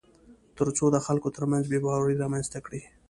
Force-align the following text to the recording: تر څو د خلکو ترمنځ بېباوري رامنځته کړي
تر 0.57 0.67
څو 0.77 0.85
د 0.91 0.97
خلکو 1.05 1.29
ترمنځ 1.37 1.63
بېباوري 1.71 2.15
رامنځته 2.17 2.59
کړي 2.65 2.81